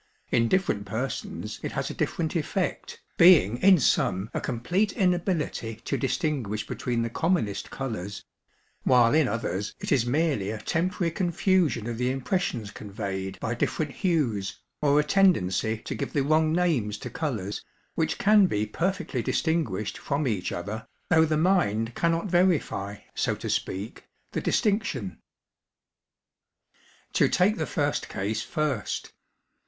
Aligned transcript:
In 0.31 0.47
different 0.47 0.87
persons 0.87 1.59
it 1.61 1.73
has 1.73 1.91
a 1.91 1.93
different 1.93 2.35
effect, 2.35 2.99
being 3.19 3.57
in 3.57 3.79
some 3.79 4.31
a 4.33 4.41
complete 4.41 4.91
inability 4.93 5.75
to 5.85 5.95
distinguish 5.95 6.65
between 6.65 7.03
the 7.03 7.09
commonest 7.11 7.69
colours; 7.69 8.25
while 8.81 9.13
in 9.13 9.27
others 9.27 9.75
it 9.79 9.91
is 9.91 10.03
merely 10.03 10.49
a 10.49 10.57
temporary 10.57 11.11
confusion 11.11 11.85
of 11.85 11.99
the 11.99 12.09
impressions 12.09 12.71
conveyed 12.71 13.39
by 13.39 13.53
different 13.53 13.91
hues, 13.91 14.59
or 14.81 14.99
a 14.99 15.03
tendency 15.03 15.77
to 15.77 15.93
give 15.93 16.13
the 16.13 16.23
wrong 16.23 16.51
names 16.51 16.97
to 16.97 17.11
colours, 17.11 17.63
which 17.93 18.17
can 18.17 18.47
be 18.47 18.65
perfectly 18.65 19.21
distinguished 19.21 19.99
from 19.99 20.27
each 20.27 20.51
other, 20.51 20.87
though 21.11 21.25
the 21.25 21.37
mind 21.37 21.93
cannot 21.93 22.25
verify, 22.25 22.95
so 23.13 23.35
to 23.35 23.51
speak, 23.51 24.07
the 24.31 24.41
distinction. 24.41 25.19
To 27.13 27.29
take 27.29 27.57
the 27.57 27.67
first 27.67 28.09
case 28.09 28.41
first. 28.41 29.13